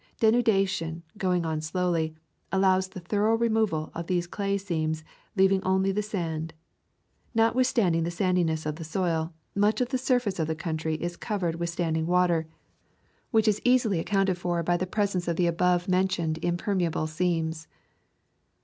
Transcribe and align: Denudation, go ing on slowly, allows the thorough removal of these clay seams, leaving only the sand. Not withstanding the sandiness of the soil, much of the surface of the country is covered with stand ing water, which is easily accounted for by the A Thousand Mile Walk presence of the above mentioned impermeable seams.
Denudation, 0.19 1.03
go 1.15 1.31
ing 1.31 1.45
on 1.45 1.61
slowly, 1.61 2.15
allows 2.51 2.87
the 2.87 2.99
thorough 2.99 3.35
removal 3.37 3.91
of 3.93 4.07
these 4.07 4.25
clay 4.25 4.57
seams, 4.57 5.03
leaving 5.35 5.61
only 5.63 5.91
the 5.91 6.01
sand. 6.01 6.55
Not 7.35 7.53
withstanding 7.53 8.01
the 8.01 8.09
sandiness 8.09 8.65
of 8.65 8.77
the 8.77 8.83
soil, 8.83 9.31
much 9.53 9.79
of 9.79 9.89
the 9.89 9.99
surface 9.99 10.39
of 10.39 10.47
the 10.47 10.55
country 10.55 10.95
is 10.95 11.15
covered 11.17 11.57
with 11.59 11.69
stand 11.69 11.97
ing 11.97 12.07
water, 12.07 12.47
which 13.29 13.47
is 13.47 13.61
easily 13.63 13.99
accounted 13.99 14.39
for 14.39 14.63
by 14.63 14.75
the 14.75 14.85
A 14.85 14.85
Thousand 14.87 14.87
Mile 14.87 14.87
Walk 14.87 14.91
presence 14.91 15.27
of 15.27 15.35
the 15.35 15.45
above 15.45 15.87
mentioned 15.87 16.39
impermeable 16.39 17.05
seams. 17.05 17.67